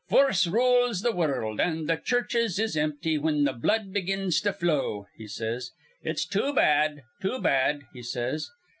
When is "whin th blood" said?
3.19-3.93